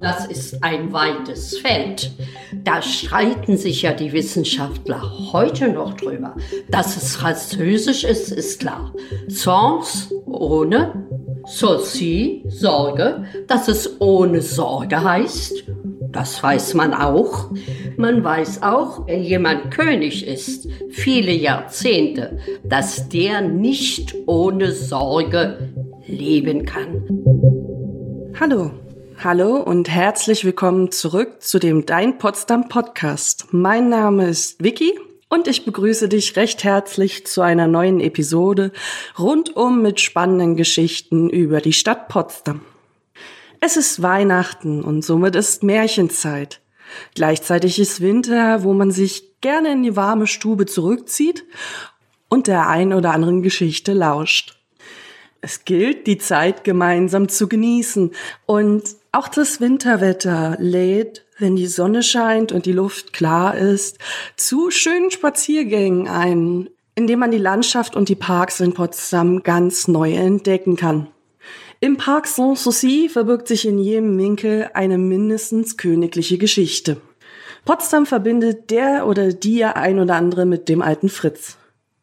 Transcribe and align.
Das 0.00 0.26
ist 0.26 0.64
ein 0.64 0.92
weites 0.94 1.58
Feld. 1.58 2.10
Da 2.64 2.80
streiten 2.80 3.58
sich 3.58 3.82
ja 3.82 3.92
die 3.92 4.12
Wissenschaftler 4.12 5.32
heute 5.32 5.68
noch 5.68 5.94
drüber. 5.94 6.36
Dass 6.70 6.96
es 6.96 7.16
französisch 7.16 8.04
ist, 8.04 8.32
ist 8.32 8.60
klar. 8.60 8.94
Sans, 9.28 10.10
ohne, 10.24 11.06
souci, 11.44 12.44
Sorge. 12.48 13.26
Dass 13.46 13.68
es 13.68 14.00
ohne 14.00 14.40
Sorge 14.40 15.04
heißt, 15.04 15.64
das 16.12 16.42
weiß 16.42 16.74
man 16.74 16.94
auch. 16.94 17.50
Man 17.96 18.24
weiß 18.24 18.62
auch, 18.62 19.06
wenn 19.06 19.22
jemand 19.22 19.70
König 19.70 20.26
ist, 20.26 20.66
viele 20.88 21.32
Jahrzehnte, 21.32 22.38
dass 22.64 23.08
der 23.08 23.42
nicht 23.42 24.14
ohne 24.26 24.72
Sorge 24.72 25.70
leben 26.10 26.66
kann. 26.66 27.04
Hallo, 28.38 28.70
Hallo 29.22 29.56
und 29.56 29.90
herzlich 29.90 30.46
willkommen 30.46 30.92
zurück 30.92 31.42
zu 31.42 31.58
dem 31.58 31.84
Dein 31.84 32.16
Potsdam 32.16 32.70
Podcast. 32.70 33.48
Mein 33.50 33.90
Name 33.90 34.28
ist 34.28 34.64
Vicky 34.64 34.98
und 35.28 35.46
ich 35.46 35.66
begrüße 35.66 36.08
dich 36.08 36.36
recht 36.36 36.64
herzlich 36.64 37.26
zu 37.26 37.42
einer 37.42 37.66
neuen 37.66 38.00
Episode 38.00 38.72
rundum 39.18 39.82
mit 39.82 40.00
spannenden 40.00 40.56
Geschichten 40.56 41.28
über 41.28 41.60
die 41.60 41.74
Stadt 41.74 42.08
Potsdam. 42.08 42.62
Es 43.60 43.76
ist 43.76 44.00
Weihnachten 44.00 44.82
und 44.82 45.04
somit 45.04 45.36
ist 45.36 45.62
Märchenzeit. 45.62 46.62
Gleichzeitig 47.14 47.78
ist 47.78 48.00
Winter, 48.00 48.64
wo 48.64 48.72
man 48.72 48.90
sich 48.90 49.38
gerne 49.42 49.72
in 49.72 49.82
die 49.82 49.96
warme 49.96 50.26
Stube 50.26 50.64
zurückzieht 50.64 51.44
und 52.30 52.46
der 52.46 52.68
ein 52.68 52.94
oder 52.94 53.12
anderen 53.12 53.42
Geschichte 53.42 53.92
lauscht. 53.92 54.59
Es 55.42 55.64
gilt, 55.64 56.06
die 56.06 56.18
Zeit 56.18 56.64
gemeinsam 56.64 57.28
zu 57.28 57.48
genießen 57.48 58.10
und 58.46 58.82
auch 59.12 59.28
das 59.28 59.60
Winterwetter 59.60 60.56
lädt, 60.58 61.24
wenn 61.38 61.56
die 61.56 61.66
Sonne 61.66 62.02
scheint 62.02 62.52
und 62.52 62.66
die 62.66 62.72
Luft 62.72 63.12
klar 63.12 63.56
ist, 63.56 63.98
zu 64.36 64.70
schönen 64.70 65.10
Spaziergängen 65.10 66.08
ein, 66.08 66.68
indem 66.94 67.20
man 67.20 67.30
die 67.30 67.38
Landschaft 67.38 67.96
und 67.96 68.10
die 68.10 68.16
Parks 68.16 68.60
in 68.60 68.74
Potsdam 68.74 69.42
ganz 69.42 69.88
neu 69.88 70.12
entdecken 70.12 70.76
kann. 70.76 71.08
Im 71.80 71.96
Park 71.96 72.26
Sanssouci 72.26 73.08
verbirgt 73.08 73.48
sich 73.48 73.66
in 73.66 73.78
jedem 73.78 74.18
Winkel 74.18 74.68
eine 74.74 74.98
mindestens 74.98 75.78
königliche 75.78 76.36
Geschichte. 76.36 76.98
Potsdam 77.64 78.04
verbindet 78.04 78.70
der 78.70 79.06
oder 79.06 79.32
die 79.32 79.64
ein 79.64 79.98
oder 79.98 80.16
andere 80.16 80.44
mit 80.44 80.68
dem 80.68 80.82
alten 80.82 81.08
Fritz. 81.08 81.56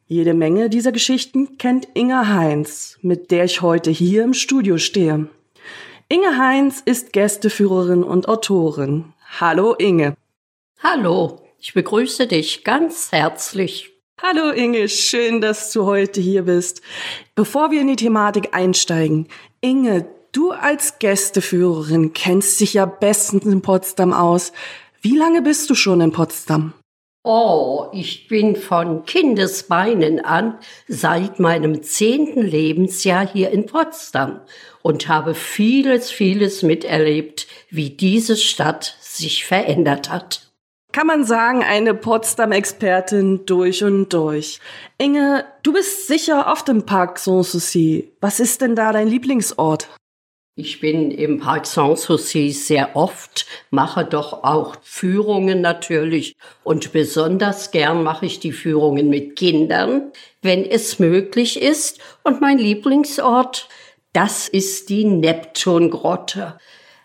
Jede 0.09 0.33
Menge 0.33 0.69
dieser 0.69 0.93
Geschichten 0.93 1.57
kennt 1.57 1.89
Inge 1.93 2.33
Heinz, 2.33 2.97
mit 3.01 3.29
der 3.29 3.43
ich 3.43 3.61
heute 3.61 3.91
hier 3.91 4.23
im 4.23 4.33
Studio 4.33 4.77
stehe. 4.77 5.27
Inge 6.07 6.37
Heinz 6.37 6.81
ist 6.85 7.11
Gästeführerin 7.11 8.03
und 8.05 8.29
Autorin. 8.29 9.11
Hallo 9.41 9.73
Inge. 9.73 10.15
Hallo, 10.81 11.41
ich 11.59 11.73
begrüße 11.73 12.25
dich 12.25 12.63
ganz 12.63 13.11
herzlich. 13.11 13.91
Hallo 14.21 14.51
Inge, 14.51 14.87
schön, 14.87 15.41
dass 15.41 15.73
du 15.73 15.83
heute 15.83 16.21
hier 16.21 16.43
bist. 16.43 16.81
Bevor 17.35 17.71
wir 17.71 17.81
in 17.81 17.87
die 17.87 17.97
Thematik 17.97 18.53
einsteigen, 18.53 19.27
Inge, 19.59 20.07
du 20.31 20.51
als 20.51 20.99
Gästeführerin 20.99 22.13
kennst 22.13 22.61
dich 22.61 22.75
ja 22.75 22.85
bestens 22.85 23.43
in 23.43 23.61
Potsdam 23.61 24.13
aus. 24.13 24.53
Wie 25.01 25.17
lange 25.17 25.41
bist 25.41 25.69
du 25.69 25.75
schon 25.75 25.99
in 25.99 26.13
Potsdam? 26.13 26.71
Oh, 27.23 27.87
ich 27.91 28.27
bin 28.27 28.55
von 28.55 29.03
Kindesbeinen 29.03 30.23
an 30.23 30.59
seit 30.87 31.39
meinem 31.39 31.83
zehnten 31.83 32.41
Lebensjahr 32.41 33.27
hier 33.27 33.51
in 33.51 33.65
Potsdam 33.65 34.41
und 34.81 35.09
habe 35.09 35.35
vieles, 35.35 36.09
vieles 36.09 36.63
miterlebt, 36.63 37.47
wie 37.69 37.89
diese 37.89 38.37
Stadt 38.37 38.95
sich 39.01 39.43
verändert 39.45 40.09
hat. 40.09 40.47
Kann 40.93 41.07
man 41.07 41.25
sagen, 41.25 41.63
eine 41.63 41.93
Potsdam-Expertin 41.93 43.45
durch 43.45 43.83
und 43.83 44.09
durch. 44.13 44.59
Inge, 44.97 45.45
du 45.63 45.73
bist 45.73 46.07
sicher 46.07 46.47
oft 46.47 46.69
im 46.69 46.85
Park 46.85 47.19
Sanssouci. 47.19 48.13
Was 48.21 48.39
ist 48.39 48.61
denn 48.61 48.75
da 48.75 48.93
dein 48.93 49.07
Lieblingsort? 49.07 49.89
Ich 50.59 50.79
bin 50.79 51.11
im 51.11 51.39
Park 51.39 51.67
Sanssouci 51.67 52.51
sehr 52.51 52.95
oft, 52.95 53.45
mache 53.69 54.03
doch 54.03 54.43
auch 54.43 54.75
Führungen 54.81 55.61
natürlich 55.61 56.35
und 56.63 56.91
besonders 56.91 57.69
gern 57.69 58.01
mache 58.01 58.25
ich 58.25 58.39
die 58.39 58.51
Führungen 58.51 59.07
mit 59.07 59.35
Kindern, 59.35 60.11
wenn 60.41 60.65
es 60.65 60.97
möglich 60.97 61.61
ist. 61.61 61.99
Und 62.23 62.41
mein 62.41 62.57
Lieblingsort, 62.57 63.69
das 64.13 64.47
ist 64.47 64.89
die 64.89 65.05
Neptungrotte. 65.05 66.57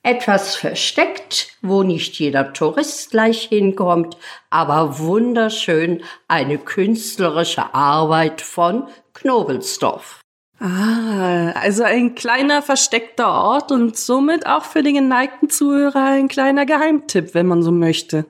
Etwas 0.03 0.57
versteckt, 0.57 1.49
wo 1.61 1.83
nicht 1.83 2.19
jeder 2.19 2.55
Tourist 2.55 3.11
gleich 3.11 3.49
hinkommt, 3.49 4.17
aber 4.49 4.99
wunderschön 4.99 6.03
eine 6.27 6.57
künstlerische 6.57 7.75
Arbeit 7.75 8.41
von 8.41 8.89
Knobelsdorf. 9.13 10.22
Ah, 10.65 11.51
also 11.61 11.83
ein 11.83 12.15
kleiner 12.15 12.63
versteckter 12.63 13.29
Ort 13.29 13.73
und 13.73 13.97
somit 13.97 14.47
auch 14.47 14.65
für 14.65 14.85
den 14.85 14.95
geneigten 14.95 15.51
Zuhörer 15.51 16.05
ein 16.05 16.29
kleiner 16.29 16.67
Geheimtipp, 16.67 17.35
wenn 17.35 17.47
man 17.49 17.65
so 17.65 17.73
möchte. 17.73 18.27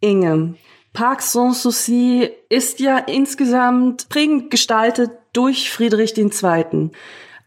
Inge, 0.00 0.54
Parc 0.94 1.20
Sanssouci 1.20 2.30
ist 2.48 2.80
ja 2.80 2.96
insgesamt 2.96 4.08
prägend 4.08 4.50
gestaltet 4.50 5.10
durch 5.34 5.70
Friedrich 5.70 6.16
II. 6.16 6.90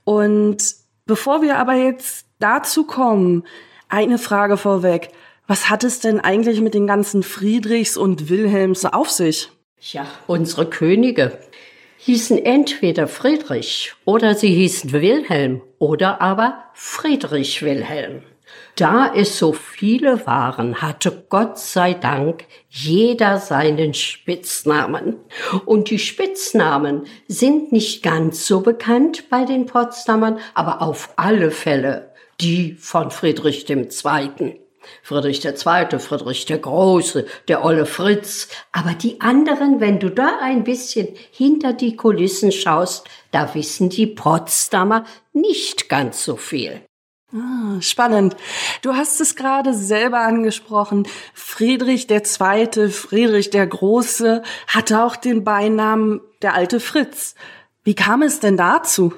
Und 0.04 0.58
bevor 1.08 1.42
wir 1.42 1.58
aber 1.58 1.74
jetzt 1.74 2.28
dazu 2.38 2.86
kommen, 2.86 3.46
eine 3.90 4.20
Frage 4.20 4.58
vorweg. 4.58 5.10
Was 5.48 5.72
hat 5.72 5.84
es 5.84 6.02
denn 6.02 6.20
eigentlich 6.20 6.62
mit 6.62 6.76
den 6.76 6.86
ganzen 6.86 7.24
Friedrichs 7.24 7.98
und 7.98 8.30
Wilhelms 8.30 8.86
auf 8.86 9.10
sich? 9.10 9.50
Ja, 9.80 10.06
unsere 10.28 10.70
Könige 10.70 11.40
hießen 11.98 12.44
entweder 12.44 13.08
Friedrich 13.08 13.94
oder 14.06 14.36
sie 14.36 14.54
hießen 14.54 14.92
Wilhelm 14.92 15.62
oder 15.80 16.22
aber 16.22 16.64
Friedrich 16.74 17.62
Wilhelm. 17.64 18.24
Da 18.76 19.12
es 19.14 19.38
so 19.38 19.54
viele 19.54 20.26
waren, 20.28 20.82
hatte 20.82 21.26
Gott 21.30 21.58
sei 21.58 21.94
Dank 21.94 22.46
jeder 22.70 23.40
seinen 23.40 23.94
Spitznamen. 23.94 25.18
Und 25.66 25.90
die 25.90 26.00
Spitznamen 26.00 27.08
sind 27.28 27.72
nicht 27.72 28.04
ganz 28.04 28.46
so 28.46 28.62
bekannt 28.62 29.30
bei 29.30 29.46
den 29.46 29.66
Potsdamern, 29.66 30.40
aber 30.54 30.82
auf 30.82 31.10
alle 31.16 31.52
Fälle 31.52 32.14
die 32.40 32.74
von 32.74 33.12
Friedrich 33.12 33.68
II. 33.70 34.60
Friedrich 35.04 35.44
II., 35.44 36.00
Friedrich 36.00 36.46
der 36.46 36.60
Große, 36.60 37.26
der 37.48 37.64
Olle 37.64 37.86
Fritz. 37.86 38.48
Aber 38.72 38.94
die 38.94 39.22
anderen, 39.22 39.80
wenn 39.80 40.00
du 40.00 40.10
da 40.10 40.40
ein 40.42 40.64
bisschen 40.64 41.08
hinter 41.32 41.74
die 41.74 41.96
Kulissen 41.96 42.52
schaust, 42.52 43.08
da 43.32 43.54
wissen 43.54 43.90
die 43.90 44.08
Potsdamer 44.08 45.06
nicht 45.34 45.90
ganz 45.90 46.24
so 46.24 46.36
viel. 46.36 46.82
Ah, 47.34 47.82
spannend. 47.82 48.38
Du 48.82 48.94
hast 48.94 49.20
es 49.20 49.36
gerade 49.36 49.74
selber 49.74 50.20
angesprochen. 50.20 51.08
Friedrich 51.34 52.10
II., 52.10 52.90
Friedrich 52.90 53.50
der 53.50 53.68
Große, 53.68 54.44
hatte 54.68 55.04
auch 55.04 55.18
den 55.18 55.44
Beinamen 55.44 56.22
der 56.42 56.54
alte 56.54 56.80
Fritz. 56.80 57.36
Wie 57.84 57.96
kam 57.96 58.22
es 58.22 58.40
denn 58.40 58.56
dazu? 58.56 59.14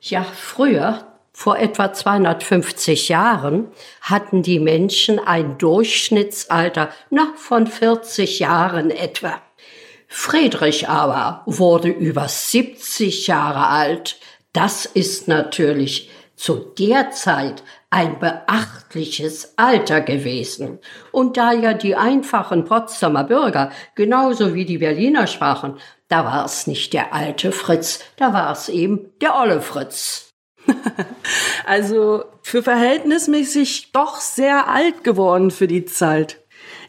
Ja, 0.00 0.22
früher, 0.22 1.07
vor 1.38 1.56
etwa 1.56 1.92
250 1.92 3.10
Jahren 3.10 3.68
hatten 4.00 4.42
die 4.42 4.58
Menschen 4.58 5.20
ein 5.20 5.56
Durchschnittsalter 5.56 6.88
na, 7.10 7.32
von 7.36 7.68
40 7.68 8.40
Jahren 8.40 8.90
etwa. 8.90 9.40
Friedrich 10.08 10.88
aber 10.88 11.44
wurde 11.46 11.90
über 11.90 12.26
70 12.26 13.28
Jahre 13.28 13.68
alt. 13.68 14.16
Das 14.52 14.84
ist 14.84 15.28
natürlich 15.28 16.10
zu 16.34 16.56
der 16.56 17.12
Zeit 17.12 17.62
ein 17.88 18.18
beachtliches 18.18 19.56
Alter 19.56 20.00
gewesen. 20.00 20.80
Und 21.12 21.36
da 21.36 21.52
ja 21.52 21.72
die 21.72 21.94
einfachen 21.94 22.64
Potsdamer 22.64 23.22
Bürger 23.22 23.70
genauso 23.94 24.54
wie 24.54 24.64
die 24.64 24.78
Berliner 24.78 25.28
sprachen, 25.28 25.76
da 26.08 26.24
war 26.24 26.44
es 26.46 26.66
nicht 26.66 26.94
der 26.94 27.14
alte 27.14 27.52
Fritz, 27.52 28.00
da 28.16 28.32
war 28.32 28.50
es 28.50 28.68
eben 28.68 29.12
der 29.20 29.38
olle 29.38 29.60
Fritz. 29.60 30.27
also 31.66 32.24
für 32.42 32.62
verhältnismäßig 32.62 33.90
doch 33.92 34.20
sehr 34.20 34.68
alt 34.68 35.04
geworden 35.04 35.50
für 35.50 35.66
die 35.66 35.84
Zeit. 35.84 36.40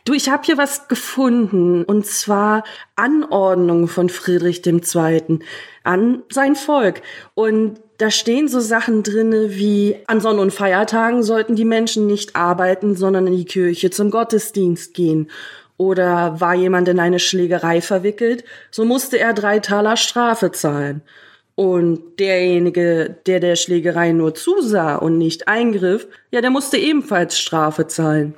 Du, 0.06 0.14
ich 0.14 0.30
habe 0.30 0.44
hier 0.44 0.58
was 0.58 0.88
gefunden, 0.88 1.84
und 1.84 2.06
zwar 2.06 2.64
Anordnung 2.96 3.88
von 3.88 4.10
Friedrich 4.10 4.66
II. 4.66 5.40
an 5.84 6.24
sein 6.30 6.56
Volk. 6.56 7.02
Und 7.36 7.80
da 7.98 8.10
stehen 8.10 8.48
so 8.48 8.60
Sachen 8.60 9.04
drinne 9.04 9.56
wie 9.56 9.98
an 10.08 10.22
Sonn- 10.22 10.40
und 10.40 10.54
Feiertagen 10.54 11.22
sollten 11.22 11.56
die 11.56 11.66
Menschen 11.66 12.08
nicht 12.08 12.36
arbeiten, 12.36 12.96
sondern 12.96 13.28
in 13.28 13.36
die 13.36 13.46
Kirche 13.46 13.90
zum 13.90 14.10
Gottesdienst 14.10 14.94
gehen. 14.94 15.30
Oder 15.76 16.40
war 16.40 16.56
jemand 16.56 16.88
in 16.88 17.00
eine 17.00 17.20
Schlägerei 17.20 17.81
verwickelt, 17.81 18.44
so 18.72 18.86
musste 18.86 19.20
er 19.20 19.34
drei 19.34 19.60
Taler 19.60 19.98
Strafe 19.98 20.52
zahlen. 20.52 21.02
Und 21.60 22.22
derjenige, 22.22 23.18
der 23.26 23.42
der 23.42 23.58
Schlägerei 23.58 24.14
nur 24.14 24.34
zusah 24.34 24.96
und 24.96 25.18
nicht 25.18 25.50
eingriff, 25.50 26.08
ja, 26.32 26.40
der 26.40 26.52
musste 26.52 26.78
ebenfalls 26.78 27.38
Strafe 27.38 27.86
zahlen. 27.86 28.34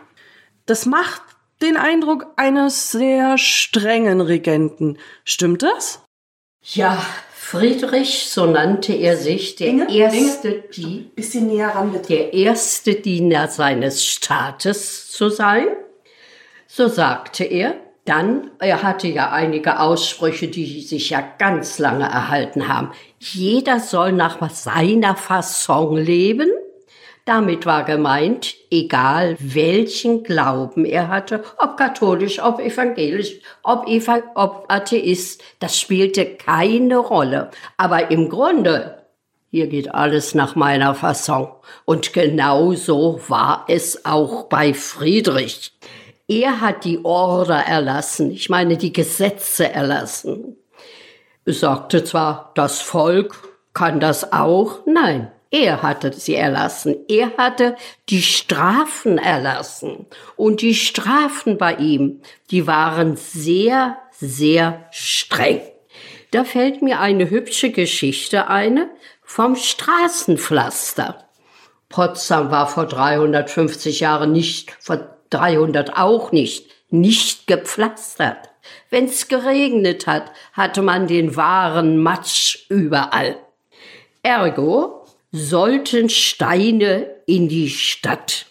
Das 0.66 0.88
macht 0.88 1.22
den 1.62 1.78
Eindruck 1.78 2.26
eines 2.36 2.92
sehr 2.92 3.38
strengen 3.38 4.22
Regenten. 4.22 4.98
Stimmt 5.24 5.62
das? 5.62 6.02
Ja, 6.64 7.00
Friedrich, 7.32 8.26
so 8.28 8.48
nannte 8.48 8.94
er 8.94 9.16
sich, 9.18 9.56
der 9.56 9.68
Inge, 9.68 9.96
erste, 9.96 10.64
Inge, 10.76 11.06
Bisschen 11.14 11.46
näher 11.46 11.76
ran, 11.76 11.92
bitte. 11.92 12.08
der 12.08 12.34
erste 12.34 12.96
Diener 12.96 13.50
seines 13.50 14.04
Staates 14.04 15.12
zu 15.12 15.30
sein. 15.30 15.68
So 16.66 16.88
sagte 16.88 17.44
er. 17.44 17.76
Dann, 18.04 18.50
er 18.58 18.82
hatte 18.82 19.08
ja 19.08 19.32
einige 19.32 19.80
Aussprüche, 19.80 20.48
die 20.48 20.82
sich 20.82 21.12
ja 21.12 21.22
ganz 21.38 21.78
lange 21.78 22.06
erhalten 22.06 22.68
haben. 22.68 22.92
Jeder 23.24 23.80
soll 23.80 24.14
nach 24.14 24.50
seiner 24.50 25.16
Fasson 25.16 25.96
leben. 25.96 26.50
Damit 27.24 27.68
war 27.68 27.84
gemeint, 27.84 28.56
egal 28.72 29.38
welchen 29.40 30.24
Glauben 30.24 30.86
er 30.86 31.08
hatte, 31.08 31.44
ob 31.60 31.78
katholisch, 31.78 32.42
ob 32.42 32.60
evangelisch, 32.60 33.36
ob, 33.62 33.88
eva 33.88 34.24
ob 34.34 34.66
Atheist, 34.70 35.44
das 35.60 35.80
spielte 35.80 36.26
keine 36.26 36.98
Rolle. 36.98 37.52
Aber 37.78 38.10
im 38.10 38.28
Grunde, 38.28 39.04
hier 39.52 39.68
geht 39.68 39.94
alles 39.94 40.34
nach 40.34 40.56
meiner 40.56 40.96
Fasson. 40.96 41.50
Und 41.86 42.14
genau 42.14 42.74
so 42.74 43.22
war 43.28 43.66
es 43.68 44.04
auch 44.04 44.46
bei 44.46 44.74
Friedrich. 44.74 45.74
Er 46.28 46.60
hat 46.60 46.86
die 46.86 47.06
Order 47.06 47.68
erlassen, 47.68 48.32
ich 48.32 48.50
meine 48.50 48.78
die 48.78 48.94
Gesetze 48.94 49.72
erlassen. 49.72 50.58
Sagte 51.46 52.04
zwar, 52.04 52.52
das 52.56 52.82
Volk 52.82 53.36
kann 53.74 54.00
das 54.00 54.32
auch, 54.32 54.86
nein, 54.86 55.32
er 55.52 55.82
hatte 55.82 56.14
sie 56.14 56.36
erlassen. 56.36 56.96
Er 57.10 57.36
hatte 57.38 57.76
die 58.08 58.22
Strafen 58.22 59.18
erlassen. 59.18 60.06
Und 60.38 60.62
die 60.62 60.74
Strafen 60.74 61.58
bei 61.58 61.76
ihm, 61.76 62.22
die 62.50 62.68
waren 62.68 63.18
sehr, 63.18 63.98
sehr 64.12 64.88
streng. 64.92 65.62
Da 66.32 66.46
fällt 66.46 66.82
mir 66.82 67.02
eine 67.02 67.30
hübsche 67.30 67.72
Geschichte 67.72 68.48
ein 68.48 68.90
vom 69.24 69.58
Straßenpflaster. 69.58 71.26
Potsdam 71.90 72.50
war 72.50 72.68
vor 72.68 72.86
350 72.86 74.00
Jahren 74.00 74.32
nicht, 74.32 74.72
vor 74.80 75.18
300 75.32 75.98
auch 75.98 76.32
nicht, 76.32 76.70
nicht 76.90 77.48
gepflastert. 77.48 78.51
Wenn's 78.92 79.30
geregnet 79.30 80.06
hat, 80.06 80.32
hatte 80.54 80.82
man 80.82 81.08
den 81.08 81.36
wahren 81.36 81.98
Matsch 81.98 82.66
überall. 82.70 83.38
Ergo 84.22 85.06
sollten 85.32 86.10
Steine 86.10 87.10
in 87.26 87.48
die 87.48 87.70
Stadt. 87.70 88.48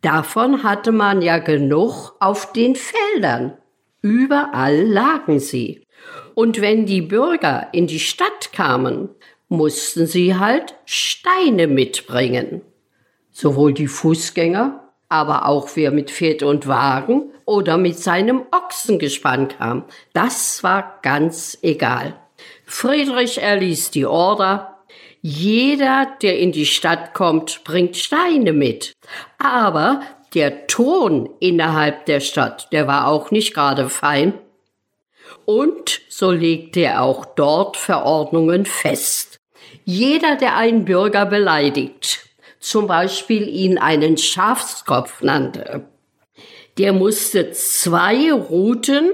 Davon 0.00 0.62
hatte 0.62 0.92
man 0.92 1.20
ja 1.20 1.38
genug 1.38 2.14
auf 2.20 2.52
den 2.52 2.76
Feldern. 2.76 3.58
Überall 4.00 4.86
lagen 4.86 5.40
sie. 5.40 5.84
Und 6.34 6.60
wenn 6.60 6.86
die 6.86 7.02
Bürger 7.02 7.68
in 7.72 7.88
die 7.88 7.98
Stadt 7.98 8.52
kamen, 8.52 9.10
mussten 9.48 10.06
sie 10.06 10.36
halt 10.36 10.76
Steine 10.84 11.66
mitbringen. 11.66 12.62
Sowohl 13.32 13.74
die 13.74 13.88
Fußgänger 13.88 14.89
aber 15.10 15.46
auch 15.46 15.68
wer 15.74 15.90
mit 15.90 16.10
Pferd 16.10 16.42
und 16.42 16.66
Wagen 16.66 17.24
oder 17.44 17.76
mit 17.76 17.98
seinem 17.98 18.44
Ochsengespann 18.52 19.48
kam. 19.48 19.84
Das 20.14 20.62
war 20.62 21.00
ganz 21.02 21.58
egal. 21.60 22.14
Friedrich 22.64 23.42
erließ 23.42 23.90
die 23.90 24.06
Order, 24.06 24.78
jeder, 25.20 26.06
der 26.22 26.38
in 26.38 26.52
die 26.52 26.64
Stadt 26.64 27.12
kommt, 27.12 27.62
bringt 27.64 27.96
Steine 27.96 28.54
mit. 28.54 28.94
Aber 29.38 30.00
der 30.32 30.66
Ton 30.66 31.28
innerhalb 31.40 32.06
der 32.06 32.20
Stadt, 32.20 32.68
der 32.72 32.86
war 32.86 33.08
auch 33.08 33.30
nicht 33.30 33.52
gerade 33.52 33.90
fein. 33.90 34.34
Und 35.44 36.00
so 36.08 36.30
legte 36.30 36.80
er 36.80 37.02
auch 37.02 37.24
dort 37.24 37.76
Verordnungen 37.76 38.64
fest. 38.64 39.40
Jeder, 39.84 40.36
der 40.36 40.56
einen 40.56 40.84
Bürger 40.84 41.26
beleidigt, 41.26 42.29
zum 42.60 42.86
Beispiel 42.86 43.48
ihn 43.48 43.78
einen 43.78 44.16
Schafskopf 44.16 45.22
nannte, 45.22 45.86
der 46.78 46.92
musste 46.92 47.50
zwei 47.52 48.32
Routen 48.32 49.10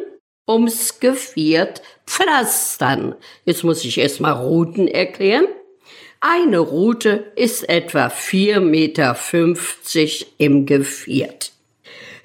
ums 0.48 1.00
Geviert 1.00 1.82
pflastern. 2.06 3.14
Jetzt 3.44 3.64
muss 3.64 3.84
ich 3.84 3.98
erst 3.98 4.20
mal 4.20 4.32
Routen 4.32 4.88
erklären. 4.88 5.46
Eine 6.20 6.58
Route 6.58 7.32
ist 7.36 7.68
etwa 7.68 8.06
4,50 8.06 8.60
Meter 8.60 9.16
im 10.38 10.66
Geviert. 10.66 11.52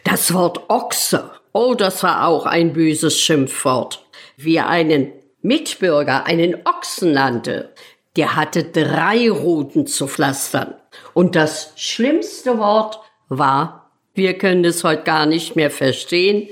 Das 0.04 0.34
Wort 0.34 0.70
Ochse, 0.70 1.32
oh, 1.54 1.76
das 1.76 2.02
war 2.04 2.28
auch 2.28 2.46
ein 2.46 2.74
böses 2.74 3.20
Schimpfwort. 3.20 4.06
Wer 4.38 4.68
einen 4.68 5.12
Mitbürger 5.42 6.26
einen 6.26 6.56
Ochsen 6.66 7.14
nannte, 7.14 7.74
der 8.16 8.36
hatte 8.36 8.64
drei 8.64 9.30
Routen 9.30 9.88
zu 9.88 10.08
pflastern. 10.08 10.76
Und 11.14 11.36
das 11.36 11.74
schlimmste 11.76 12.58
Wort 12.58 13.00
war, 13.30 13.92
wir 14.14 14.38
können 14.38 14.66
es 14.66 14.84
heute 14.84 15.04
gar 15.04 15.26
nicht 15.26 15.56
mehr 15.56 15.72
verstehen, 15.72 16.50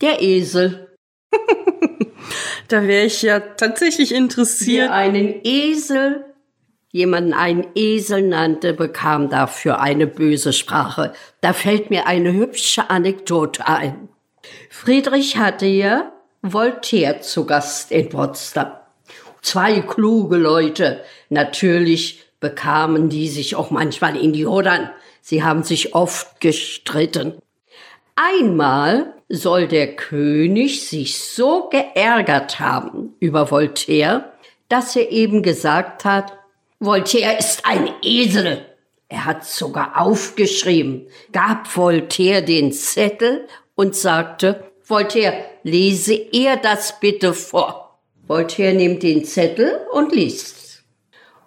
der 0.00 0.22
Esel. 0.22 0.88
da 2.68 2.86
wäre 2.86 3.06
ich 3.06 3.22
ja 3.22 3.40
tatsächlich 3.40 4.14
interessiert. 4.14 4.88
Wer 4.88 4.94
einen 4.94 5.40
Esel, 5.44 6.24
jemanden 6.90 7.32
einen 7.32 7.66
Esel 7.74 8.22
nannte, 8.22 8.72
bekam 8.72 9.28
dafür 9.28 9.80
eine 9.80 10.06
böse 10.06 10.52
Sprache. 10.52 11.12
Da 11.40 11.52
fällt 11.52 11.90
mir 11.90 12.06
eine 12.06 12.32
hübsche 12.32 12.90
Anekdote 12.90 13.66
ein. 13.66 14.08
Friedrich 14.70 15.36
hatte 15.36 15.66
ja 15.66 16.12
Voltaire 16.42 17.20
zu 17.20 17.44
Gast 17.44 17.90
in 17.92 18.08
Potsdam. 18.08 18.72
Zwei 19.42 19.80
kluge 19.80 20.36
Leute, 20.36 21.02
natürlich 21.28 22.24
bekamen 22.40 23.08
die 23.10 23.28
sich 23.28 23.54
auch 23.54 23.70
manchmal 23.70 24.16
in 24.16 24.32
die 24.32 24.46
Hodern. 24.46 24.90
Sie 25.20 25.44
haben 25.44 25.62
sich 25.62 25.94
oft 25.94 26.40
gestritten. 26.40 27.34
Einmal 28.16 29.14
soll 29.28 29.68
der 29.68 29.94
König 29.94 30.88
sich 30.88 31.22
so 31.22 31.68
geärgert 31.68 32.58
haben 32.58 33.14
über 33.20 33.50
Voltaire, 33.50 34.32
dass 34.68 34.96
er 34.96 35.10
eben 35.10 35.42
gesagt 35.42 36.04
hat, 36.04 36.32
Voltaire 36.80 37.38
ist 37.38 37.66
ein 37.66 37.90
Esel. 38.02 38.64
Er 39.08 39.24
hat 39.24 39.44
sogar 39.44 40.00
aufgeschrieben, 40.00 41.06
gab 41.32 41.76
Voltaire 41.76 42.42
den 42.42 42.72
Zettel 42.72 43.46
und 43.74 43.94
sagte, 43.94 44.64
Voltaire, 44.84 45.44
lese 45.62 46.14
er 46.14 46.56
das 46.56 46.98
bitte 47.00 47.34
vor. 47.34 47.98
Voltaire 48.26 48.74
nimmt 48.74 49.02
den 49.02 49.24
Zettel 49.24 49.80
und 49.92 50.12
liest. 50.14 50.69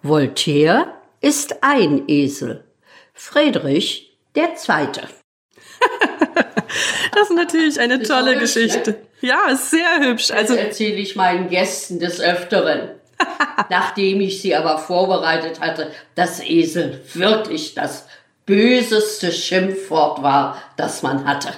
Voltaire 0.06 1.00
ist 1.22 1.62
ein 1.62 2.04
Esel, 2.08 2.62
Friedrich 3.14 4.18
der 4.34 4.54
Zweite. 4.54 5.08
das 7.14 7.30
ist 7.30 7.34
natürlich 7.34 7.80
eine 7.80 7.94
ist 7.94 8.08
tolle 8.08 8.32
hübsch, 8.32 8.54
Geschichte. 8.54 8.90
Ne? 8.90 8.96
Ja, 9.22 9.48
ist 9.50 9.70
sehr 9.70 10.00
hübsch. 10.00 10.28
Das 10.28 10.36
also 10.36 10.54
erzähle 10.56 10.96
ich 10.96 11.16
meinen 11.16 11.48
Gästen 11.48 12.00
des 12.00 12.20
Öfteren. 12.20 12.90
Nachdem 13.70 14.20
ich 14.20 14.42
sie 14.42 14.54
aber 14.54 14.76
vorbereitet 14.76 15.60
hatte, 15.60 15.90
dass 16.16 16.38
Esel 16.40 17.00
wirklich 17.14 17.72
das 17.72 18.06
böseste 18.44 19.32
Schimpfwort 19.32 20.22
war, 20.22 20.62
das 20.76 21.02
man 21.02 21.24
hatte. 21.24 21.48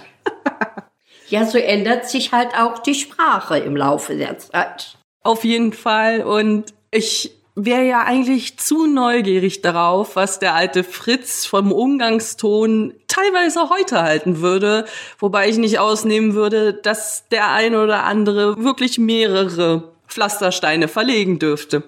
ja, 1.28 1.44
so 1.46 1.58
ändert 1.58 2.08
sich 2.08 2.30
halt 2.30 2.54
auch 2.56 2.78
die 2.78 2.94
Sprache 2.94 3.58
im 3.58 3.76
Laufe 3.76 4.14
der 4.14 4.38
Zeit. 4.38 4.96
Auf 5.24 5.42
jeden 5.42 5.72
Fall. 5.72 6.22
Und 6.22 6.72
ich 6.92 7.32
wäre 7.56 7.84
ja 7.84 8.04
eigentlich 8.04 8.58
zu 8.58 8.86
neugierig 8.86 9.62
darauf, 9.62 10.14
was 10.14 10.38
der 10.38 10.54
alte 10.54 10.84
Fritz 10.84 11.46
vom 11.46 11.72
Umgangston 11.72 12.92
teilweise 13.08 13.70
heute 13.70 14.02
halten 14.02 14.40
würde, 14.40 14.84
wobei 15.18 15.48
ich 15.48 15.56
nicht 15.56 15.78
ausnehmen 15.78 16.34
würde, 16.34 16.74
dass 16.74 17.24
der 17.30 17.50
ein 17.50 17.74
oder 17.74 18.04
andere 18.04 18.62
wirklich 18.62 18.98
mehrere 18.98 19.94
Pflastersteine 20.06 20.86
verlegen 20.86 21.38
dürfte. 21.38 21.84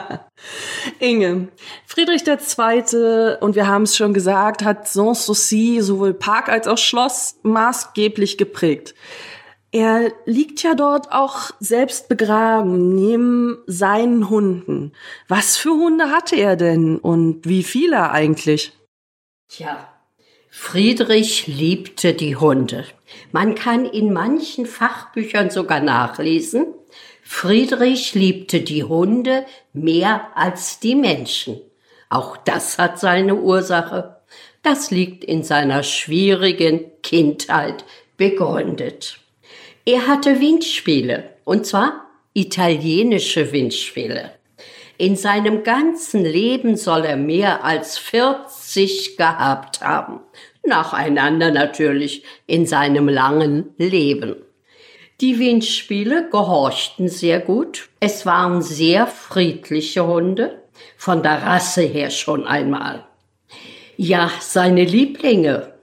Inge, 1.00 1.48
Friedrich 1.86 2.24
II., 2.26 3.36
und 3.40 3.56
wir 3.56 3.66
haben 3.66 3.82
es 3.82 3.96
schon 3.96 4.14
gesagt, 4.14 4.64
hat 4.64 4.86
Sanssouci 4.86 5.80
sowohl 5.80 6.14
Park 6.14 6.48
als 6.48 6.68
auch 6.68 6.78
Schloss 6.78 7.36
maßgeblich 7.42 8.38
geprägt. 8.38 8.94
Er 9.74 10.12
liegt 10.24 10.62
ja 10.62 10.76
dort 10.76 11.10
auch 11.10 11.50
selbst 11.58 12.08
begraben, 12.08 12.94
neben 12.94 13.58
seinen 13.66 14.30
Hunden. 14.30 14.92
Was 15.26 15.56
für 15.56 15.70
Hunde 15.70 16.10
hatte 16.10 16.36
er 16.36 16.54
denn 16.54 16.96
und 16.96 17.40
wie 17.44 17.64
viele 17.64 18.12
eigentlich? 18.12 18.70
Tja, 19.48 19.88
Friedrich 20.48 21.48
liebte 21.48 22.14
die 22.14 22.36
Hunde. 22.36 22.84
Man 23.32 23.56
kann 23.56 23.84
in 23.84 24.12
manchen 24.12 24.66
Fachbüchern 24.66 25.50
sogar 25.50 25.80
nachlesen, 25.80 26.66
Friedrich 27.24 28.14
liebte 28.14 28.60
die 28.60 28.84
Hunde 28.84 29.44
mehr 29.72 30.28
als 30.36 30.78
die 30.78 30.94
Menschen. 30.94 31.60
Auch 32.10 32.36
das 32.36 32.78
hat 32.78 33.00
seine 33.00 33.34
Ursache. 33.34 34.20
Das 34.62 34.92
liegt 34.92 35.24
in 35.24 35.42
seiner 35.42 35.82
schwierigen 35.82 36.92
Kindheit 37.02 37.84
begründet. 38.16 39.18
Er 39.86 40.06
hatte 40.06 40.40
Windspiele, 40.40 41.30
und 41.44 41.66
zwar 41.66 42.06
italienische 42.32 43.52
Windspiele. 43.52 44.30
In 44.96 45.14
seinem 45.14 45.62
ganzen 45.62 46.24
Leben 46.24 46.76
soll 46.76 47.04
er 47.04 47.18
mehr 47.18 47.64
als 47.64 47.98
40 47.98 49.18
gehabt 49.18 49.82
haben. 49.82 50.20
Nacheinander 50.64 51.50
natürlich 51.50 52.24
in 52.46 52.64
seinem 52.64 53.08
langen 53.08 53.74
Leben. 53.76 54.36
Die 55.20 55.38
Windspiele 55.38 56.30
gehorchten 56.30 57.08
sehr 57.08 57.40
gut. 57.40 57.90
Es 58.00 58.24
waren 58.24 58.62
sehr 58.62 59.06
friedliche 59.06 60.06
Hunde, 60.06 60.62
von 60.96 61.22
der 61.22 61.42
Rasse 61.42 61.82
her 61.82 62.08
schon 62.08 62.46
einmal. 62.46 63.04
Ja, 63.98 64.30
seine 64.40 64.84
Lieblinge 64.84 65.74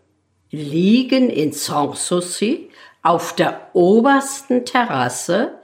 liegen 0.49 1.29
in 1.29 1.53
Sanssouci 1.53 2.70
auf 3.01 3.35
der 3.35 3.69
obersten 3.73 4.65
Terrasse 4.65 5.59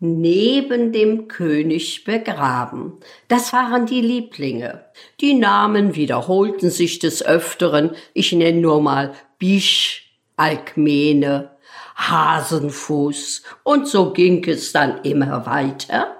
neben 0.00 0.90
dem 0.92 1.28
König 1.28 2.04
begraben. 2.04 2.94
Das 3.28 3.52
waren 3.52 3.86
die 3.86 4.00
Lieblinge. 4.00 4.84
Die 5.20 5.34
Namen 5.34 5.94
wiederholten 5.94 6.70
sich 6.70 6.98
des 6.98 7.24
Öfteren. 7.24 7.92
Ich 8.12 8.32
nenne 8.32 8.60
nur 8.60 8.82
mal 8.82 9.12
Bisch, 9.38 10.18
Alkmene, 10.36 11.52
Hasenfuß 11.96 13.42
und 13.62 13.86
so 13.86 14.12
ging 14.12 14.44
es 14.48 14.72
dann 14.72 15.02
immer 15.02 15.46
weiter. 15.46 16.16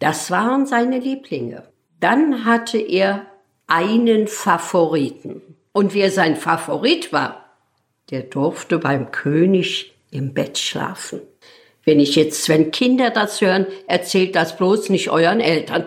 Das 0.00 0.30
waren 0.30 0.66
seine 0.66 0.98
Lieblinge. 0.98 1.68
Dann 2.00 2.44
hatte 2.44 2.78
er 2.78 3.26
einen 3.66 4.26
Favoriten. 4.26 5.42
Und 5.72 5.94
wer 5.94 6.10
sein 6.10 6.34
Favorit 6.34 7.12
war, 7.12 7.49
der 8.10 8.22
durfte 8.22 8.78
beim 8.78 9.10
König 9.12 9.94
im 10.10 10.34
Bett 10.34 10.58
schlafen. 10.58 11.20
Wenn 11.84 12.00
ich 12.00 12.16
jetzt, 12.16 12.48
wenn 12.48 12.70
Kinder 12.70 13.10
das 13.10 13.40
hören, 13.40 13.66
erzählt 13.86 14.36
das 14.36 14.56
bloß 14.56 14.90
nicht 14.90 15.10
euren 15.10 15.40
Eltern. 15.40 15.86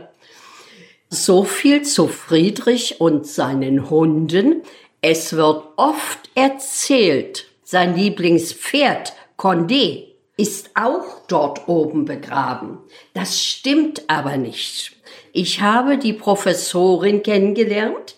So 1.10 1.44
viel 1.44 1.84
zu 1.84 2.08
Friedrich 2.08 3.00
und 3.00 3.28
seinen 3.28 3.90
Hunden. 3.90 4.64
Es 5.02 5.34
wird 5.34 5.64
oft 5.76 6.30
erzählt, 6.34 7.46
sein 7.64 7.96
Lieblingspferd, 7.96 9.14
Condé, 9.38 10.06
ist 10.38 10.72
auch 10.74 11.22
dort 11.28 11.68
oben 11.68 12.06
begraben. 12.06 12.80
Das 13.14 13.40
stimmt 13.40 14.04
aber 14.08 14.38
nicht. 14.38 14.94
Ich 15.32 15.62
habe 15.62 15.98
die 15.98 16.14
Professorin 16.14 17.22
kennengelernt 17.22 18.16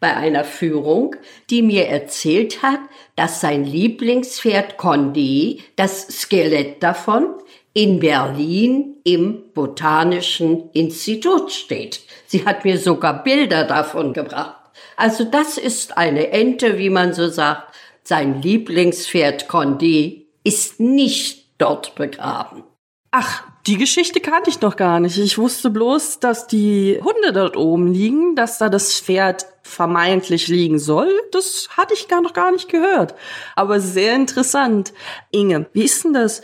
bei 0.00 0.14
einer 0.14 0.44
Führung, 0.44 1.16
die 1.48 1.62
mir 1.62 1.86
erzählt 1.86 2.62
hat, 2.62 2.80
dass 3.16 3.40
sein 3.40 3.64
Lieblingspferd 3.64 4.76
Condé, 4.78 5.60
das 5.76 6.06
Skelett 6.08 6.82
davon, 6.82 7.26
in 7.72 8.00
Berlin 8.00 8.96
im 9.04 9.52
Botanischen 9.52 10.70
Institut 10.72 11.52
steht. 11.52 12.00
Sie 12.26 12.46
hat 12.46 12.64
mir 12.64 12.78
sogar 12.78 13.22
Bilder 13.24 13.64
davon 13.64 14.12
gebracht. 14.12 14.56
Also 14.96 15.24
das 15.24 15.58
ist 15.58 15.96
eine 15.98 16.30
Ente, 16.30 16.78
wie 16.78 16.90
man 16.90 17.12
so 17.12 17.28
sagt, 17.28 17.74
sein 18.04 18.42
Lieblingspferd 18.42 19.48
Condé 19.48 20.26
ist 20.44 20.78
nicht 20.78 21.46
dort 21.58 21.94
begraben. 21.94 22.64
Ach, 23.10 23.44
die 23.66 23.78
Geschichte 23.78 24.20
kannte 24.20 24.50
ich 24.50 24.60
noch 24.60 24.76
gar 24.76 25.00
nicht. 25.00 25.18
Ich 25.18 25.38
wusste 25.38 25.70
bloß, 25.70 26.20
dass 26.20 26.46
die 26.46 27.00
Hunde 27.02 27.32
dort 27.32 27.56
oben 27.56 27.92
liegen, 27.92 28.36
dass 28.36 28.58
da 28.58 28.68
das 28.68 29.00
Pferd 29.00 29.46
vermeintlich 29.64 30.46
liegen 30.48 30.78
soll. 30.78 31.10
Das 31.32 31.68
hatte 31.70 31.94
ich 31.94 32.06
gar 32.06 32.20
noch 32.20 32.34
gar 32.34 32.52
nicht 32.52 32.68
gehört. 32.68 33.14
Aber 33.56 33.80
sehr 33.80 34.14
interessant. 34.14 34.92
Inge, 35.32 35.66
wie 35.72 35.84
ist 35.84 36.04
denn 36.04 36.12
das? 36.12 36.42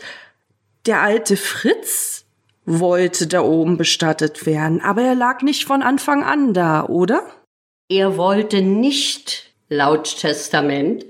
Der 0.85 1.01
alte 1.01 1.37
Fritz 1.37 2.25
wollte 2.65 3.27
da 3.27 3.41
oben 3.41 3.77
bestattet 3.77 4.45
werden, 4.45 4.81
aber 4.81 5.03
er 5.03 5.15
lag 5.15 5.41
nicht 5.41 5.65
von 5.65 5.81
Anfang 5.81 6.23
an 6.23 6.53
da, 6.53 6.85
oder? 6.85 7.23
Er 7.89 8.17
wollte 8.17 8.61
nicht 8.61 9.51
laut 9.69 10.17
Testament 10.19 11.05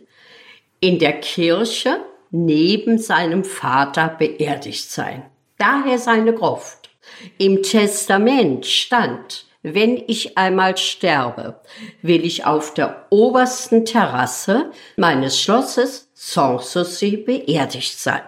in 0.79 0.99
der 0.99 1.19
Kirche 1.19 2.01
neben 2.31 2.97
seinem 2.97 3.43
Vater 3.43 4.09
beerdigt 4.09 4.89
sein. 4.89 5.23
Daher 5.57 5.99
seine 5.99 6.33
Gruft. 6.33 6.89
Im 7.37 7.61
Testament 7.63 8.65
stand, 8.65 9.45
wenn 9.63 10.03
ich 10.07 10.37
einmal 10.37 10.77
sterbe, 10.77 11.59
will 12.01 12.25
ich 12.25 12.45
auf 12.45 12.73
der 12.73 13.05
obersten 13.09 13.85
Terrasse 13.85 14.71
meines 14.97 15.39
Schlosses 15.39 16.09
Sanssouci 16.13 17.17
beerdigt 17.17 17.99
sein. 17.99 18.23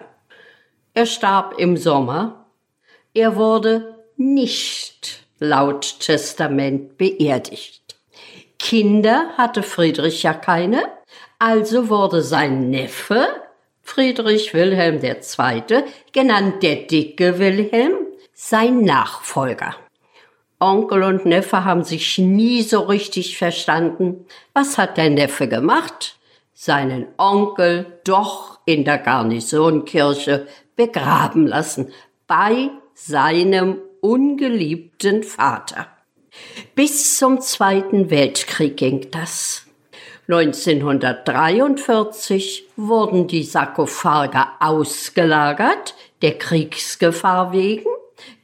Er 0.94 1.06
starb 1.06 1.58
im 1.58 1.76
Sommer. 1.76 2.46
Er 3.14 3.36
wurde 3.36 3.96
nicht 4.16 5.24
laut 5.38 6.00
Testament 6.00 6.96
beerdigt. 6.96 7.96
Kinder 8.58 9.30
hatte 9.36 9.62
Friedrich 9.62 10.22
ja 10.22 10.34
keine, 10.34 10.82
also 11.38 11.88
wurde 11.88 12.22
sein 12.22 12.70
Neffe 12.70 13.26
Friedrich 13.82 14.54
Wilhelm 14.54 15.00
II., 15.02 15.84
genannt 16.12 16.62
der 16.62 16.76
dicke 16.76 17.38
Wilhelm, 17.38 17.94
sein 18.32 18.80
Nachfolger. 18.80 19.76
Onkel 20.58 21.02
und 21.02 21.26
Neffe 21.26 21.64
haben 21.64 21.84
sich 21.84 22.18
nie 22.18 22.62
so 22.62 22.82
richtig 22.82 23.36
verstanden. 23.36 24.26
Was 24.52 24.78
hat 24.78 24.96
der 24.96 25.10
Neffe 25.10 25.48
gemacht? 25.48 26.16
Seinen 26.52 27.06
Onkel 27.18 28.00
doch 28.04 28.60
in 28.64 28.84
der 28.84 28.98
Garnisonkirche 28.98 30.46
begraben 30.76 31.46
lassen, 31.46 31.92
bei 32.26 32.70
seinem 32.94 33.78
ungeliebten 34.00 35.22
Vater. 35.22 35.88
Bis 36.74 37.18
zum 37.18 37.40
Zweiten 37.40 38.10
Weltkrieg 38.10 38.76
ging 38.76 39.08
das. 39.10 39.66
1943 40.28 42.68
wurden 42.76 43.26
die 43.26 43.44
Sarkophage 43.44 44.46
ausgelagert, 44.58 45.94
der 46.22 46.38
Kriegsgefahr 46.38 47.52
wegen, 47.52 47.93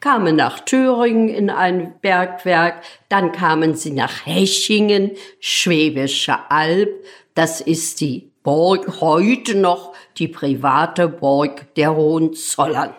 kamen 0.00 0.36
nach 0.36 0.60
Thüringen 0.60 1.28
in 1.28 1.50
ein 1.50 1.94
Bergwerk, 2.00 2.82
dann 3.08 3.32
kamen 3.32 3.74
sie 3.74 3.90
nach 3.92 4.26
Hechingen, 4.26 5.12
Schwäbische 5.40 6.50
Alb, 6.50 6.90
das 7.34 7.60
ist 7.60 8.00
die 8.00 8.30
Burg 8.42 9.00
heute 9.00 9.54
noch 9.54 9.92
die 10.16 10.28
private 10.28 11.08
Burg 11.08 11.74
der 11.74 11.94
Hohenzollern. 11.94 12.94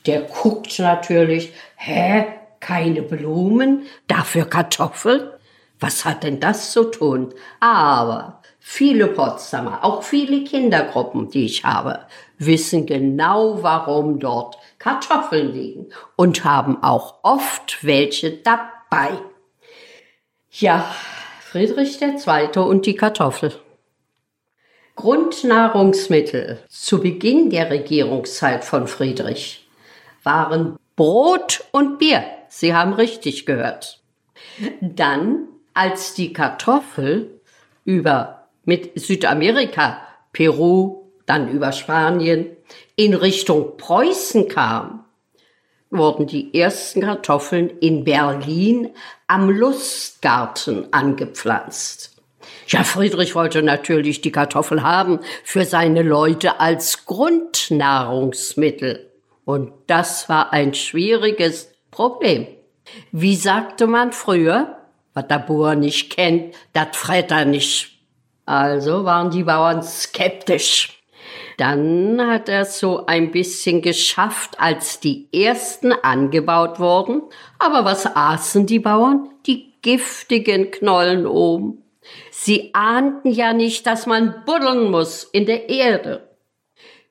der 0.04 0.22
guckt 0.22 0.80
natürlich, 0.80 1.52
hä, 1.76 2.24
keine 2.58 3.02
Blumen, 3.02 3.86
dafür 4.08 4.46
Kartoffeln? 4.46 5.30
Was 5.78 6.04
hat 6.04 6.24
denn 6.24 6.40
das 6.40 6.72
zu 6.72 6.90
tun? 6.90 7.32
Aber 7.60 8.42
viele 8.58 9.06
Potsdamer, 9.06 9.84
auch 9.84 10.02
viele 10.02 10.42
Kindergruppen, 10.42 11.30
die 11.30 11.44
ich 11.44 11.62
habe, 11.62 12.00
wissen 12.38 12.84
genau, 12.84 13.62
warum 13.62 14.18
dort 14.18 14.58
Kartoffeln 14.80 15.52
liegen 15.52 15.86
und 16.16 16.44
haben 16.44 16.82
auch 16.82 17.20
oft 17.22 17.84
welche 17.84 18.32
dabei. 18.38 19.12
Ja, 20.50 20.92
Friedrich 21.52 22.00
II. 22.00 22.62
und 22.62 22.86
die 22.86 22.94
Kartoffel. 22.94 23.52
Grundnahrungsmittel 24.96 26.60
zu 26.70 26.98
Beginn 26.98 27.50
der 27.50 27.70
Regierungszeit 27.70 28.64
von 28.64 28.86
Friedrich 28.86 29.68
waren 30.22 30.78
Brot 30.96 31.62
und 31.72 31.98
Bier. 31.98 32.24
Sie 32.48 32.74
haben 32.74 32.94
richtig 32.94 33.44
gehört. 33.44 34.00
Dann, 34.80 35.46
als 35.74 36.14
die 36.14 36.32
Kartoffel 36.32 37.42
über 37.84 38.48
mit 38.64 38.98
Südamerika, 38.98 40.00
Peru, 40.32 41.02
dann 41.26 41.50
über 41.50 41.72
Spanien 41.72 42.56
in 42.96 43.12
Richtung 43.12 43.76
Preußen 43.76 44.48
kam, 44.48 45.01
wurden 45.92 46.26
die 46.26 46.58
ersten 46.58 47.02
Kartoffeln 47.02 47.70
in 47.80 48.04
Berlin 48.04 48.90
am 49.26 49.50
Lustgarten 49.50 50.88
angepflanzt. 50.92 52.16
Ja, 52.66 52.82
Friedrich 52.84 53.34
wollte 53.34 53.62
natürlich 53.62 54.22
die 54.22 54.32
Kartoffel 54.32 54.82
haben 54.82 55.20
für 55.44 55.64
seine 55.64 56.02
Leute 56.02 56.60
als 56.60 57.06
Grundnahrungsmittel. 57.06 59.10
Und 59.44 59.72
das 59.86 60.28
war 60.28 60.52
ein 60.52 60.74
schwieriges 60.74 61.72
Problem. 61.90 62.46
Wie 63.10 63.36
sagte 63.36 63.86
man 63.86 64.12
früher? 64.12 64.76
Was 65.14 65.28
der 65.28 65.38
Bauer 65.40 65.74
nicht 65.74 66.16
kennt, 66.16 66.54
das 66.72 66.96
fret 66.96 67.30
er 67.30 67.44
nicht. 67.44 67.98
Also 68.46 69.04
waren 69.04 69.30
die 69.30 69.44
Bauern 69.44 69.82
skeptisch. 69.82 71.01
Dann 71.62 72.20
hat 72.26 72.48
er 72.48 72.64
so 72.64 73.06
ein 73.06 73.30
bisschen 73.30 73.82
geschafft, 73.82 74.58
als 74.58 74.98
die 74.98 75.28
ersten 75.32 75.92
angebaut 75.92 76.80
wurden. 76.80 77.22
Aber 77.60 77.84
was 77.84 78.04
aßen 78.04 78.66
die 78.66 78.80
Bauern? 78.80 79.28
Die 79.46 79.72
giftigen 79.80 80.72
Knollen 80.72 81.24
oben. 81.24 81.84
Sie 82.32 82.74
ahnten 82.74 83.30
ja 83.30 83.52
nicht, 83.52 83.86
dass 83.86 84.06
man 84.06 84.42
buddeln 84.44 84.90
muss 84.90 85.22
in 85.22 85.46
der 85.46 85.68
Erde. 85.68 86.28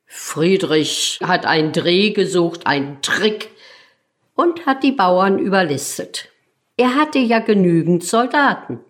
Friedrich 0.05 1.20
hat 1.24 1.46
einen 1.46 1.72
Dreh 1.72 2.10
gesucht, 2.10 2.67
einen 2.67 3.01
Trick 3.01 3.51
und 4.36 4.65
hat 4.65 4.84
die 4.84 4.91
Bauern 4.91 5.39
überlistet. 5.39 6.27
Er 6.75 6.96
hatte 6.96 7.20
ja 7.20 7.39
genügend 7.39 8.03
Soldaten. 8.03 8.81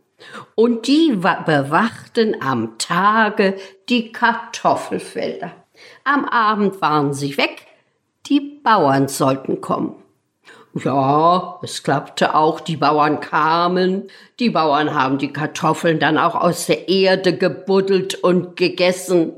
Und 0.55 0.87
die 0.87 1.13
bewachten 1.13 2.41
am 2.41 2.77
Tage 2.77 3.55
die 3.89 4.11
Kartoffelfelder. 4.11 5.51
Am 6.03 6.25
Abend 6.25 6.81
waren 6.81 7.13
sie 7.13 7.37
weg, 7.37 7.67
die 8.27 8.39
Bauern 8.63 9.07
sollten 9.07 9.61
kommen. 9.61 9.95
Ja, 10.73 11.59
es 11.63 11.83
klappte 11.83 12.33
auch, 12.33 12.61
die 12.61 12.77
Bauern 12.77 13.19
kamen, 13.19 14.07
die 14.39 14.49
Bauern 14.49 14.93
haben 14.93 15.17
die 15.17 15.33
Kartoffeln 15.33 15.99
dann 15.99 16.17
auch 16.17 16.35
aus 16.35 16.67
der 16.67 16.87
Erde 16.87 17.37
gebuddelt 17.37 18.15
und 18.15 18.55
gegessen. 18.55 19.33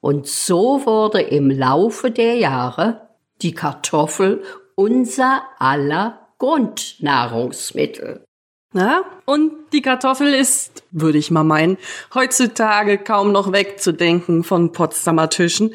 Und 0.00 0.26
so 0.26 0.84
wurde 0.84 1.20
im 1.20 1.50
Laufe 1.50 2.10
der 2.10 2.34
Jahre 2.34 3.08
die 3.42 3.54
Kartoffel 3.54 4.42
unser 4.74 5.42
aller 5.58 6.18
Grundnahrungsmittel. 6.38 8.24
Na? 8.72 9.04
Und 9.24 9.52
die 9.72 9.82
Kartoffel 9.82 10.34
ist, 10.34 10.84
würde 10.90 11.18
ich 11.18 11.30
mal 11.30 11.44
meinen, 11.44 11.78
heutzutage 12.14 12.98
kaum 12.98 13.32
noch 13.32 13.52
wegzudenken 13.52 14.44
von 14.44 14.72
Potsdamer 14.72 15.30
Tischen. 15.30 15.74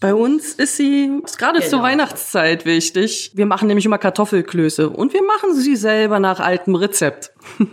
Bei 0.00 0.14
uns 0.14 0.54
ist 0.54 0.76
sie 0.76 1.22
gerade 1.36 1.58
genau. 1.58 1.70
zur 1.70 1.82
Weihnachtszeit 1.82 2.64
wichtig. 2.64 3.32
Wir 3.34 3.44
machen 3.44 3.68
nämlich 3.68 3.84
immer 3.84 3.98
Kartoffelklöße 3.98 4.88
und 4.88 5.12
wir 5.12 5.22
machen 5.22 5.54
sie 5.54 5.76
selber 5.76 6.18
nach 6.18 6.40
altem 6.40 6.74
Rezept. 6.74 7.32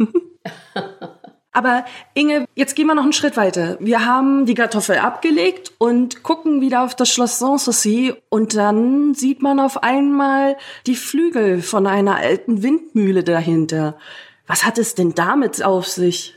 Aber 1.53 1.85
Inge, 2.13 2.45
jetzt 2.53 2.75
gehen 2.75 2.85
wir 2.85 2.93
noch 2.93 3.01
einen 3.01 3.13
Schritt 3.13 3.35
weiter. 3.35 3.77
Wir 3.79 4.05
haben 4.05 4.45
die 4.45 4.53
Kartoffel 4.53 4.97
abgelegt 4.97 5.71
und 5.79 6.21
gucken 6.21 6.61
wieder 6.61 6.83
auf 6.83 6.93
das 6.93 7.09
Schloss 7.09 7.39
Sanssouci 7.39 8.13
und 8.29 8.55
dann 8.55 9.15
sieht 9.15 9.41
man 9.41 9.59
auf 9.59 9.81
einmal 9.81 10.55
die 10.85 10.95
Flügel 10.95 11.63
von 11.63 11.87
einer 11.87 12.17
alten 12.17 12.61
Windmühle 12.61 13.23
dahinter. 13.23 13.97
Was 14.47 14.63
hat 14.65 14.77
es 14.77 14.95
denn 14.95 15.13
damit 15.13 15.61
auf 15.61 15.87
sich? 15.87 16.33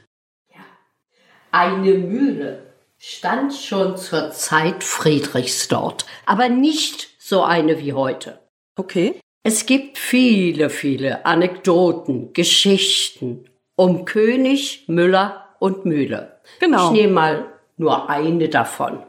Eine 1.53 1.95
Mühle 1.95 2.67
stand 2.99 3.55
schon 3.55 3.97
zur 3.97 4.33
Zeit 4.33 4.85
Friedrichs 4.85 5.69
dort, 5.69 6.05
aber 6.27 6.49
nicht 6.49 7.09
so 7.19 7.43
eine 7.43 7.81
wie 7.81 7.93
heute. 7.93 8.41
Okay. 8.77 9.21
Es 9.43 9.65
gibt 9.65 9.97
viele, 9.97 10.69
viele 10.69 11.25
Anekdoten, 11.25 12.33
Geschichten 12.35 13.47
um 13.75 14.05
König, 14.05 14.85
Müller 14.89 15.47
und 15.59 15.87
Mühle. 15.87 16.41
Genau. 16.59 16.89
Ich 16.89 17.01
nehme 17.01 17.13
mal 17.15 17.47
nur 17.79 18.11
eine 18.11 18.51
davon. 18.51 19.03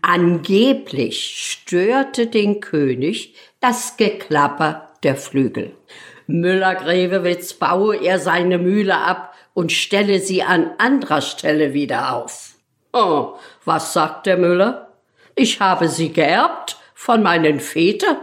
Angeblich 0.00 1.36
störte 1.36 2.28
den 2.28 2.60
König 2.60 3.34
das 3.60 3.98
Geklapper 3.98 4.92
der 5.02 5.16
Flügel. 5.16 5.76
Müller-Grevewitz 6.26 7.54
baue 7.54 7.96
er 7.96 8.18
seine 8.18 8.58
Mühle 8.58 8.96
ab 8.96 9.34
und 9.54 9.72
stelle 9.72 10.20
sie 10.20 10.42
an 10.42 10.72
anderer 10.78 11.20
Stelle 11.20 11.72
wieder 11.72 12.14
auf. 12.14 12.54
Oh, 12.92 13.34
was 13.64 13.92
sagt 13.92 14.26
der 14.26 14.36
Müller? 14.36 14.92
Ich 15.34 15.60
habe 15.60 15.88
sie 15.88 16.12
geerbt 16.12 16.78
von 16.94 17.22
meinen 17.22 17.60
Vätern. 17.60 18.16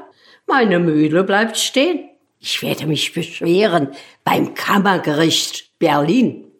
Meine 0.48 0.80
Mühle 0.80 1.24
bleibt 1.24 1.58
stehen. 1.58 2.10
Ich 2.40 2.62
werde 2.62 2.88
mich 2.88 3.14
beschweren 3.14 3.90
beim 4.24 4.54
Kammergericht 4.54 5.80
Berlin. 5.80 6.52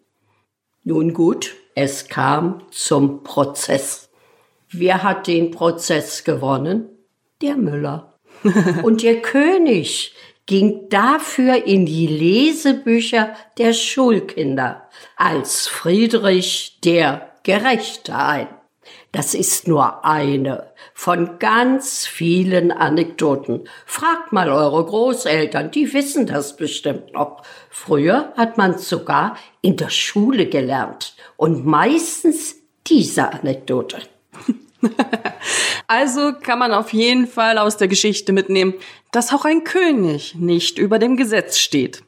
Nun 0.84 1.14
gut, 1.14 1.54
es 1.76 2.08
kam 2.08 2.62
zum 2.72 3.24
Prozess. 3.24 4.10
Wer 4.70 5.04
hat 5.04 5.28
den 5.28 5.52
Prozess 5.52 6.24
gewonnen? 6.24 6.90
Der 7.42 7.58
Müller. 7.58 8.14
Und 8.84 9.04
der 9.04 9.22
König 9.22 10.14
ging 10.46 10.90
dafür 10.90 11.66
in 11.66 11.86
die 11.86 12.08
Lesebücher 12.08 13.36
der 13.58 13.74
Schulkinder 13.74 14.90
als 15.16 15.68
Friedrich 15.68 16.80
der 16.84 17.32
Gerechte 17.44 18.16
ein. 18.16 18.48
Das 19.12 19.34
ist 19.34 19.68
nur 19.68 20.04
eine 20.06 20.72
von 20.94 21.38
ganz 21.40 22.06
vielen 22.06 22.72
Anekdoten. 22.72 23.70
Fragt 23.86 24.34
mal 24.34 24.50
eure 24.50 24.84
Großeltern, 24.86 25.72
die 25.72 25.94
wissen 25.94 26.26
das 26.26 26.58
bestimmt 26.58 27.14
noch. 27.14 27.44
Früher 27.70 28.34
hat 28.36 28.58
man 28.58 28.78
sogar 28.78 29.38
in 29.62 29.78
der 29.78 29.90
Schule 29.90 30.48
gelernt 30.48 31.16
und 31.38 31.66
meistens 31.66 32.56
diese 32.88 33.32
Anekdote. 33.32 34.02
also 35.88 36.34
kann 36.34 36.60
man 36.60 36.74
auf 36.74 36.94
jeden 36.94 37.28
Fall 37.28 37.58
aus 37.58 37.78
der 37.78 37.88
Geschichte 37.88 38.34
mitnehmen, 38.34 38.74
dass 39.12 39.34
auch 39.34 39.46
ein 39.46 39.64
König 39.64 40.36
nicht 40.36 40.78
über 40.78 41.00
dem 41.00 41.18
Gesetz 41.18 41.58
steht. 41.58 42.04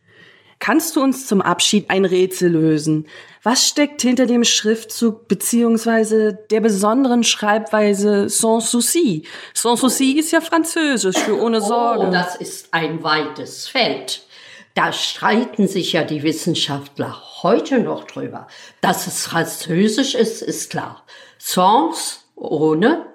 Kannst 0.59 0.95
du 0.95 1.03
uns 1.03 1.27
zum 1.27 1.41
Abschied 1.41 1.89
ein 1.89 2.05
Rätsel 2.05 2.49
lösen? 2.49 3.07
Was 3.43 3.67
steckt 3.67 4.01
hinter 4.01 4.25
dem 4.25 4.43
Schriftzug 4.43 5.27
beziehungsweise 5.27 6.33
der 6.49 6.61
besonderen 6.61 7.23
Schreibweise 7.23 8.29
Sans 8.29 8.71
Souci? 8.71 9.23
Sans 9.53 9.79
Souci 9.79 10.13
ist 10.17 10.31
ja 10.31 10.41
französisch 10.41 11.17
für 11.17 11.39
ohne 11.39 11.61
oh, 11.61 11.67
Sorge. 11.67 12.07
Oh, 12.07 12.11
das 12.11 12.35
ist 12.37 12.73
ein 12.73 13.03
weites 13.03 13.67
Feld. 13.67 14.23
Da 14.73 14.91
streiten 14.91 15.67
sich 15.67 15.93
ja 15.93 16.03
die 16.03 16.23
Wissenschaftler 16.23 17.21
heute 17.43 17.79
noch 17.79 18.05
drüber. 18.05 18.47
Dass 18.81 19.07
es 19.07 19.25
französisch 19.25 20.15
ist, 20.15 20.41
ist 20.41 20.71
klar. 20.71 21.05
Sans, 21.37 22.25
ohne, 22.35 23.05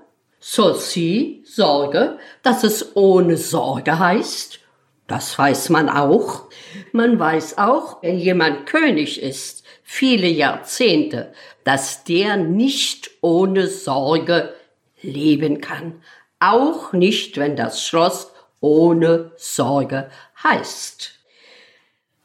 Souci, 0.40 1.42
Sorge. 1.44 2.18
Dass 2.42 2.64
es 2.64 2.96
ohne 2.96 3.36
Sorge 3.36 3.98
heißt, 3.98 4.60
das 5.06 5.38
weiß 5.38 5.70
man 5.70 5.88
auch. 5.88 6.44
Man 6.92 7.18
weiß 7.18 7.58
auch, 7.58 8.02
wenn 8.02 8.18
jemand 8.18 8.66
König 8.66 9.20
ist, 9.20 9.64
viele 9.82 10.28
Jahrzehnte, 10.28 11.32
dass 11.64 12.04
der 12.04 12.36
nicht 12.36 13.10
ohne 13.20 13.66
Sorge 13.66 14.54
leben 15.02 15.60
kann. 15.60 16.02
Auch 16.38 16.92
nicht, 16.92 17.36
wenn 17.36 17.56
das 17.56 17.84
Schloss 17.84 18.32
ohne 18.60 19.32
Sorge 19.36 20.10
heißt. 20.42 21.12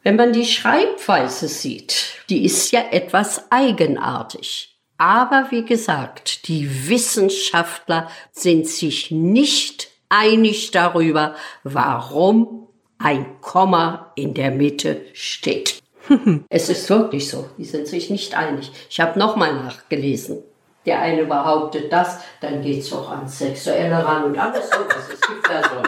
Wenn 0.04 0.16
man 0.16 0.32
die 0.32 0.46
Schreibweise 0.46 1.48
sieht, 1.48 2.20
die 2.30 2.46
ist 2.46 2.72
ja 2.72 2.82
etwas 2.92 3.52
eigenartig. 3.52 4.75
Aber 4.98 5.48
wie 5.50 5.66
gesagt, 5.66 6.48
die 6.48 6.90
Wissenschaftler 6.90 8.10
sind 8.32 8.68
sich 8.68 9.12
nicht 9.12 9.90
einig 10.10 10.72
darüber, 10.72 11.36
warum 11.64 12.68
ein 12.98 13.42
Komma 13.42 14.12
in 14.16 14.34
der 14.34 14.52
Mitte 14.52 15.02
steht. 15.14 15.82
es 16.50 16.70
ist 16.70 16.90
wirklich 16.90 17.30
so. 17.30 17.50
Die 17.58 17.66
sind 17.66 17.88
sich 17.88 18.10
nicht 18.10 18.36
einig. 18.36 18.72
Ich 18.90 19.00
habe 19.00 19.20
nochmal 19.20 19.54
nachgelesen. 19.54 20.44
Der 20.86 21.02
eine 21.02 21.26
behauptet 21.26 21.92
das, 21.92 22.20
dann 22.42 22.62
geht 22.62 22.82
es 22.82 22.94
auch 22.94 23.10
ans 23.10 23.40
Sexuelle 23.40 24.06
ran 24.06 24.26
und 24.26 24.38
alles 24.38 24.70
so. 24.70 24.78
Es 24.88 25.10
gibt 25.10 25.48
so. 25.48 25.82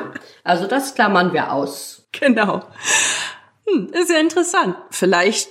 Also 0.43 0.65
das 0.65 0.95
klammern 0.95 1.33
wir 1.33 1.53
aus. 1.53 2.07
Genau. 2.11 2.63
Hm, 3.67 3.89
ist 3.93 4.09
ja 4.09 4.17
interessant. 4.17 4.75
Vielleicht 4.89 5.49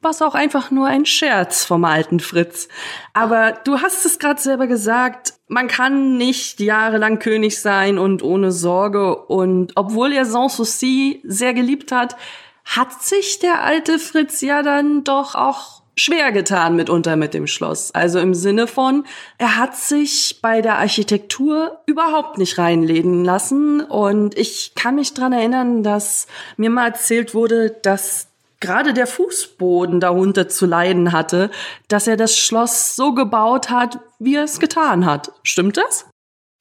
war 0.00 0.12
es 0.12 0.22
auch 0.22 0.34
einfach 0.34 0.70
nur 0.70 0.86
ein 0.86 1.06
Scherz 1.06 1.64
vom 1.64 1.84
alten 1.84 2.20
Fritz. 2.20 2.68
Aber 3.14 3.52
du 3.64 3.80
hast 3.80 4.06
es 4.06 4.18
gerade 4.18 4.40
selber 4.40 4.66
gesagt, 4.66 5.34
man 5.48 5.66
kann 5.66 6.16
nicht 6.16 6.60
jahrelang 6.60 7.18
König 7.18 7.60
sein 7.60 7.98
und 7.98 8.22
ohne 8.22 8.52
Sorge. 8.52 9.16
Und 9.16 9.72
obwohl 9.74 10.12
er 10.12 10.24
Sanssouci 10.24 11.20
sehr 11.24 11.52
geliebt 11.54 11.90
hat, 11.90 12.16
hat 12.64 13.02
sich 13.02 13.38
der 13.38 13.64
alte 13.64 13.98
Fritz 13.98 14.40
ja 14.40 14.62
dann 14.62 15.02
doch 15.02 15.34
auch 15.34 15.78
schwer 15.96 16.30
getan 16.32 16.76
mitunter 16.76 17.16
mit 17.16 17.34
dem 17.34 17.46
Schloss. 17.46 17.92
Also 17.92 18.20
im 18.20 18.34
Sinne 18.34 18.66
von, 18.66 19.04
er 19.36 19.56
hat 19.56 19.76
sich 19.76 20.38
bei 20.40 20.60
der 20.60 20.78
Architektur 20.78 21.80
überhaupt 21.86 22.38
nicht 22.38 22.58
reinleden 22.58 23.24
lassen. 23.24 23.80
Und 23.80 24.36
ich 24.38 24.72
kann 24.74 24.94
mich 24.94 25.14
dran 25.14 25.32
erinnern, 25.32 25.82
dass 25.82 26.26
mir 26.56 26.70
mal 26.70 26.88
erzählt 26.88 27.34
wurde, 27.34 27.70
dass 27.70 28.27
gerade 28.60 28.92
der 28.92 29.06
Fußboden 29.06 30.00
darunter 30.00 30.48
zu 30.48 30.66
leiden 30.66 31.12
hatte, 31.12 31.50
dass 31.88 32.06
er 32.06 32.16
das 32.16 32.36
Schloss 32.36 32.96
so 32.96 33.14
gebaut 33.14 33.70
hat, 33.70 33.98
wie 34.18 34.36
er 34.36 34.44
es 34.44 34.60
getan 34.60 35.06
hat. 35.06 35.32
Stimmt 35.42 35.76
das? 35.76 36.06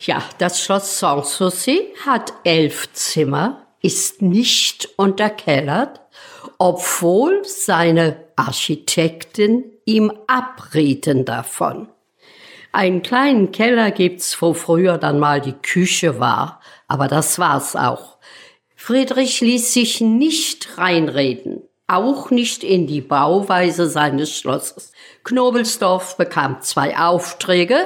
Ja, 0.02 0.22
das 0.38 0.62
Schloss 0.62 1.00
Sanssouci 1.00 1.94
hat 2.06 2.34
elf 2.44 2.92
Zimmer, 2.94 3.66
ist 3.82 4.22
nicht 4.22 4.90
unterkellert, 4.96 6.02
obwohl 6.60 7.42
seine 7.44 8.26
Architekten 8.36 9.64
ihm 9.86 10.12
abrieten 10.28 11.26
davon. 11.26 11.90
Einen 12.72 13.02
kleinen 13.02 13.52
Keller 13.52 13.90
gibt's, 13.90 14.40
wo 14.40 14.54
früher 14.54 15.00
dann 15.00 15.20
mal 15.20 15.42
die 15.42 15.54
Küche 15.54 16.20
war, 16.20 16.62
aber 16.88 17.08
das 17.08 17.40
war's 17.40 17.76
auch. 17.76 18.18
Friedrich 18.76 19.42
ließ 19.42 19.74
sich 19.74 20.00
nicht 20.00 20.78
reinreden, 20.78 21.64
auch 21.88 22.30
nicht 22.32 22.64
in 22.64 22.86
die 22.86 23.02
Bauweise 23.02 23.90
seines 23.90 24.38
Schlosses. 24.38 24.92
Knobelsdorf 25.24 26.18
bekam 26.18 26.62
zwei 26.62 26.98
Aufträge, 26.98 27.78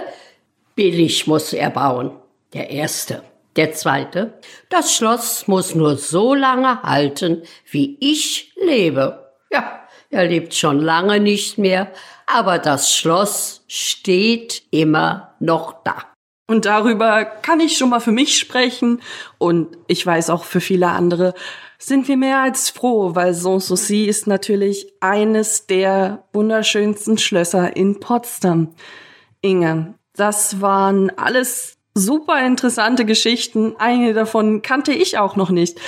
billig 0.76 1.28
muss 1.28 1.54
er 1.54 1.70
bauen. 1.70 2.12
Der 2.54 2.70
erste. 2.70 3.24
Der 3.58 3.74
zweite, 3.74 4.40
das 4.70 4.96
Schloss 4.96 5.46
muss 5.50 5.76
nur 5.76 5.98
so 5.98 6.34
lange 6.34 6.84
halten, 6.84 7.44
wie 7.70 7.98
ich 8.00 8.54
lebe. 8.56 9.34
Ja, 9.52 9.82
er 10.10 10.26
lebt 10.26 10.54
schon 10.54 10.80
lange 10.80 11.20
nicht 11.20 11.58
mehr, 11.58 11.92
aber 12.28 12.60
das 12.60 12.96
Schloss 12.96 13.66
steht 13.68 14.64
immer 14.72 15.36
noch 15.42 15.84
da. 15.84 16.06
Und 16.48 16.66
darüber 16.66 17.26
kann 17.26 17.60
ich 17.60 17.78
schon 17.78 17.90
mal 17.90 18.00
für 18.00 18.14
mich 18.14 18.38
sprechen 18.38 19.02
und 19.38 19.78
ich 19.88 20.06
weiß 20.06 20.30
auch 20.30 20.46
für 20.46 20.62
viele 20.62 20.88
andere 20.88 21.34
sind 21.84 22.08
wir 22.08 22.18
mehr 22.18 22.40
als 22.40 22.70
froh, 22.70 23.16
weil 23.16 23.34
Sanssouci 23.34 24.06
ist 24.06 24.28
natürlich 24.28 24.94
eines 25.00 25.66
der 25.66 26.24
wunderschönsten 26.32 27.18
Schlösser 27.18 27.76
in 27.76 28.00
Potsdam. 28.00 28.70
Inge, 29.42 29.96
das 30.16 30.62
waren 30.62 31.10
alles 31.18 31.78
super 31.96 32.46
interessante 32.46 33.06
Geschichten. 33.06 33.76
Eine 33.78 34.14
davon 34.14 34.62
kannte 34.62 34.94
ich 34.94 35.18
auch 35.18 35.36
noch 35.36 35.50
nicht. 35.50 35.80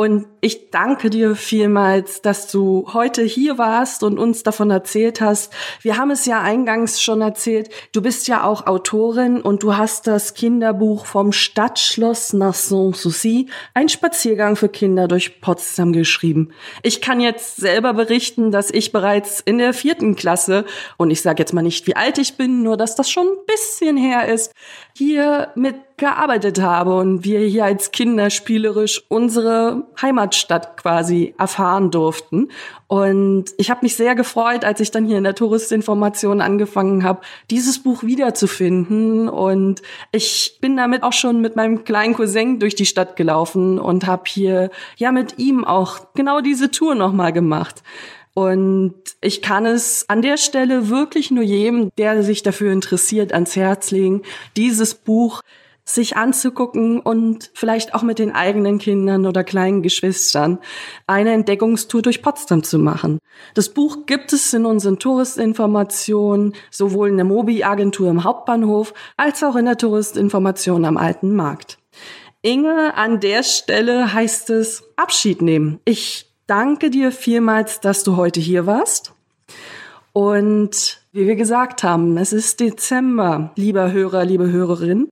Und 0.00 0.28
ich 0.40 0.70
danke 0.70 1.10
dir 1.10 1.34
vielmals, 1.34 2.22
dass 2.22 2.52
du 2.52 2.86
heute 2.92 3.24
hier 3.24 3.58
warst 3.58 4.04
und 4.04 4.16
uns 4.16 4.44
davon 4.44 4.70
erzählt 4.70 5.20
hast. 5.20 5.52
Wir 5.82 5.96
haben 5.96 6.12
es 6.12 6.24
ja 6.24 6.40
eingangs 6.40 7.02
schon 7.02 7.20
erzählt. 7.20 7.68
Du 7.92 8.00
bist 8.00 8.28
ja 8.28 8.44
auch 8.44 8.68
Autorin 8.68 9.40
und 9.40 9.64
du 9.64 9.76
hast 9.76 10.06
das 10.06 10.34
Kinderbuch 10.34 11.04
vom 11.04 11.32
Stadtschloss 11.32 12.32
nach 12.32 12.54
Sanssouci, 12.54 13.48
ein 13.74 13.88
Spaziergang 13.88 14.54
für 14.54 14.68
Kinder 14.68 15.08
durch 15.08 15.40
Potsdam 15.40 15.92
geschrieben. 15.92 16.52
Ich 16.84 17.00
kann 17.00 17.20
jetzt 17.20 17.56
selber 17.56 17.92
berichten, 17.92 18.52
dass 18.52 18.70
ich 18.70 18.92
bereits 18.92 19.40
in 19.40 19.58
der 19.58 19.74
vierten 19.74 20.14
Klasse, 20.14 20.64
und 20.96 21.10
ich 21.10 21.22
sage 21.22 21.42
jetzt 21.42 21.52
mal 21.52 21.62
nicht, 21.62 21.88
wie 21.88 21.96
alt 21.96 22.18
ich 22.18 22.36
bin, 22.36 22.62
nur 22.62 22.76
dass 22.76 22.94
das 22.94 23.10
schon 23.10 23.26
ein 23.26 23.46
bisschen 23.46 23.96
her 23.96 24.32
ist, 24.32 24.52
hier 24.94 25.48
mit 25.56 25.74
gearbeitet 25.98 26.60
habe 26.60 26.96
und 26.96 27.24
wir 27.24 27.40
hier 27.40 27.64
als 27.64 27.90
Kinder 27.90 28.30
spielerisch 28.30 29.02
unsere 29.08 29.86
Heimatstadt 30.00 30.76
quasi 30.76 31.34
erfahren 31.38 31.90
durften. 31.90 32.48
Und 32.86 33.46
ich 33.58 33.70
habe 33.70 33.80
mich 33.82 33.96
sehr 33.96 34.14
gefreut, 34.14 34.64
als 34.64 34.80
ich 34.80 34.90
dann 34.90 35.04
hier 35.04 35.18
in 35.18 35.24
der 35.24 35.34
Touristinformation 35.34 36.40
angefangen 36.40 37.04
habe, 37.04 37.20
dieses 37.50 37.82
Buch 37.82 38.02
wiederzufinden. 38.02 39.28
Und 39.28 39.82
ich 40.10 40.58
bin 40.60 40.76
damit 40.76 41.02
auch 41.02 41.12
schon 41.12 41.40
mit 41.40 41.56
meinem 41.56 41.84
kleinen 41.84 42.14
Cousin 42.14 42.58
durch 42.58 42.74
die 42.74 42.86
Stadt 42.86 43.16
gelaufen 43.16 43.78
und 43.78 44.06
habe 44.06 44.22
hier 44.26 44.70
ja 44.96 45.12
mit 45.12 45.38
ihm 45.38 45.64
auch 45.64 45.98
genau 46.14 46.40
diese 46.40 46.70
Tour 46.70 46.94
nochmal 46.94 47.32
gemacht. 47.32 47.82
Und 48.38 48.94
ich 49.20 49.42
kann 49.42 49.66
es 49.66 50.08
an 50.08 50.22
der 50.22 50.36
Stelle 50.36 50.88
wirklich 50.88 51.32
nur 51.32 51.42
jedem, 51.42 51.90
der 51.98 52.22
sich 52.22 52.44
dafür 52.44 52.72
interessiert, 52.72 53.32
ans 53.32 53.56
Herz 53.56 53.90
legen, 53.90 54.22
dieses 54.56 54.94
Buch 54.94 55.42
sich 55.88 56.16
anzugucken 56.16 57.00
und 57.00 57.50
vielleicht 57.54 57.94
auch 57.94 58.02
mit 58.02 58.18
den 58.18 58.34
eigenen 58.34 58.78
Kindern 58.78 59.26
oder 59.26 59.42
kleinen 59.42 59.82
Geschwistern 59.82 60.58
eine 61.06 61.32
Entdeckungstour 61.32 62.02
durch 62.02 62.22
Potsdam 62.22 62.62
zu 62.62 62.78
machen. 62.78 63.18
Das 63.54 63.70
Buch 63.70 64.06
gibt 64.06 64.32
es 64.32 64.52
in 64.52 64.66
unseren 64.66 64.98
Touristinformationen 64.98 66.54
sowohl 66.70 67.08
in 67.08 67.16
der 67.16 67.24
Mobi-Agentur 67.24 68.10
im 68.10 68.24
Hauptbahnhof 68.24 68.92
als 69.16 69.42
auch 69.42 69.56
in 69.56 69.64
der 69.64 69.78
Touristinformation 69.78 70.84
am 70.84 70.96
Alten 70.96 71.34
Markt. 71.34 71.78
Inge, 72.42 72.94
an 72.94 73.20
der 73.20 73.42
Stelle 73.42 74.12
heißt 74.12 74.50
es 74.50 74.84
Abschied 74.96 75.42
nehmen. 75.42 75.80
Ich 75.84 76.30
danke 76.46 76.90
dir 76.90 77.12
vielmals, 77.12 77.80
dass 77.80 78.04
du 78.04 78.16
heute 78.16 78.40
hier 78.40 78.66
warst. 78.66 79.14
Und 80.12 81.00
wie 81.12 81.26
wir 81.26 81.36
gesagt 81.36 81.82
haben, 81.82 82.16
es 82.18 82.32
ist 82.32 82.60
Dezember, 82.60 83.52
lieber 83.56 83.92
Hörer, 83.92 84.24
liebe 84.24 84.50
Hörerin. 84.50 85.08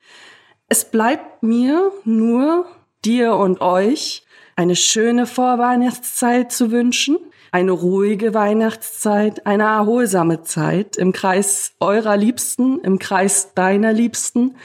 Es 0.69 0.85
bleibt 0.85 1.45
mir 1.45 1.93
nur, 2.05 2.67
dir 3.05 3.35
und 3.37 3.61
euch, 3.61 4.25
eine 4.57 4.75
schöne 4.75 5.27
Vorweihnachtszeit 5.27 6.51
zu 6.51 6.73
wünschen, 6.73 7.19
eine 7.53 7.71
ruhige 7.71 8.35
Weihnachtszeit, 8.35 9.47
eine 9.47 9.63
erholsame 9.63 10.43
Zeit 10.43 10.97
im 10.97 11.13
Kreis 11.13 11.75
eurer 11.79 12.17
Liebsten, 12.17 12.81
im 12.81 12.99
Kreis 12.99 13.55
deiner 13.55 13.93
Liebsten. 13.93 14.57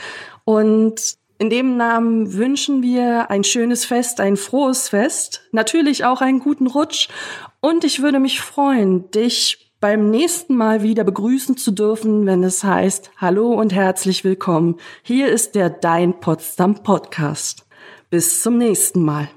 Und 0.43 1.17
in 1.37 1.49
dem 1.49 1.77
Namen 1.77 2.33
wünschen 2.33 2.81
wir 2.81 3.29
ein 3.29 3.43
schönes 3.43 3.85
Fest, 3.85 4.19
ein 4.19 4.37
frohes 4.37 4.89
Fest, 4.89 5.43
natürlich 5.51 6.03
auch 6.05 6.21
einen 6.21 6.39
guten 6.39 6.67
Rutsch. 6.67 7.09
Und 7.59 7.83
ich 7.83 8.01
würde 8.01 8.19
mich 8.19 8.41
freuen, 8.41 9.11
dich 9.11 9.70
beim 9.81 10.11
nächsten 10.11 10.55
Mal 10.55 10.83
wieder 10.83 11.03
begrüßen 11.03 11.57
zu 11.57 11.71
dürfen, 11.71 12.25
wenn 12.25 12.43
es 12.43 12.63
heißt 12.63 13.11
Hallo 13.17 13.51
und 13.51 13.73
herzlich 13.73 14.23
willkommen. 14.23 14.77
Hier 15.01 15.29
ist 15.29 15.55
der 15.55 15.69
Dein 15.71 16.19
Potsdam 16.19 16.83
Podcast. 16.83 17.65
Bis 18.11 18.41
zum 18.41 18.59
nächsten 18.59 19.03
Mal. 19.03 19.29